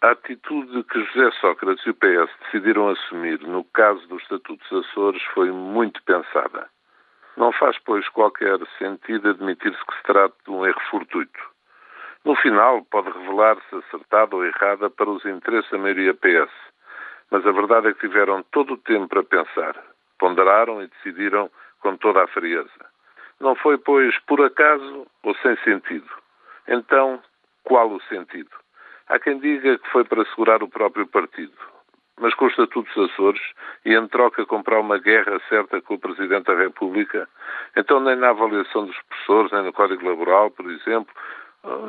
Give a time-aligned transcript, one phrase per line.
[0.00, 4.22] A atitude que José Sócrates e o PS decidiram assumir no caso dos
[4.70, 6.70] Açores foi muito pensada.
[7.36, 11.40] Não faz, pois, qualquer sentido admitir-se que se trata de um erro fortuito.
[12.24, 16.52] No final, pode revelar-se acertada ou errada para os interesses da maioria PS,
[17.32, 19.74] mas a verdade é que tiveram todo o tempo para pensar,
[20.16, 22.86] ponderaram e decidiram com toda a frieza.
[23.40, 26.08] Não foi, pois, por acaso ou sem sentido.
[26.68, 27.20] Então,
[27.64, 28.50] qual o sentido?
[29.08, 31.56] Há quem diga que foi para segurar o próprio partido,
[32.20, 33.40] mas com o Estatuto dos Açores
[33.84, 37.26] e em troca comprar uma guerra certa com o Presidente da República,
[37.74, 41.14] então nem na avaliação dos professores, nem no Código Laboral, por exemplo,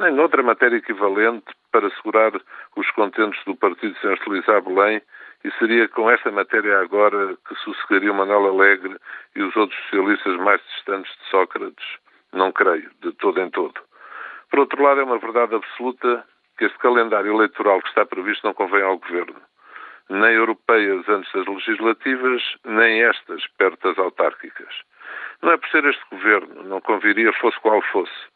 [0.00, 2.32] nem noutra matéria equivalente para segurar
[2.76, 5.00] os contentes do partido sem hostilizar Belém,
[5.42, 8.96] e seria com esta matéria agora que sossegaria Manuel Alegre
[9.34, 11.86] e os outros socialistas mais distantes de Sócrates?
[12.32, 13.80] Não creio, de todo em todo.
[14.50, 16.24] Por outro lado, é uma verdade absoluta
[16.56, 19.40] que este calendário eleitoral que está previsto não convém ao Governo.
[20.08, 24.82] Nem europeias antes das legislativas, nem estas perto das autárquicas.
[25.42, 28.26] Não é por ser este Governo, não conviria fosse qual fosse.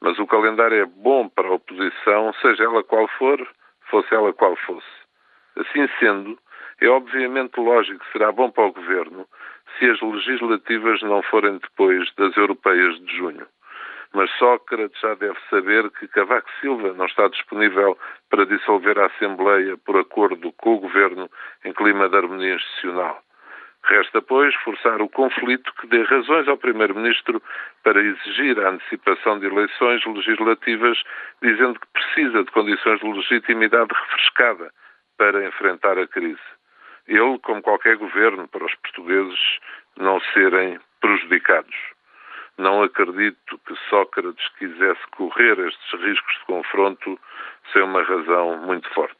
[0.00, 3.46] Mas o calendário é bom para a oposição, seja ela qual for,
[3.90, 4.86] fosse ela qual fosse.
[5.56, 6.38] Assim sendo,
[6.80, 9.26] é obviamente lógico que será bom para o Governo
[9.78, 13.46] se as legislativas não forem depois das europeias de junho.
[14.16, 17.98] Mas Sócrates já deve saber que Cavaco Silva não está disponível
[18.30, 21.28] para dissolver a Assembleia por acordo com o Governo
[21.62, 23.22] em clima de harmonia institucional.
[23.84, 27.42] Resta, pois, forçar o conflito que dê razões ao Primeiro-Ministro
[27.84, 30.98] para exigir a antecipação de eleições legislativas,
[31.42, 34.72] dizendo que precisa de condições de legitimidade refrescada
[35.18, 36.40] para enfrentar a crise.
[37.06, 39.58] Ele, como qualquer governo, para os portugueses
[39.98, 41.95] não serem prejudicados.
[42.58, 47.20] Não acredito que Sócrates quisesse correr estes riscos de confronto
[47.72, 49.16] sem uma razão muito forte.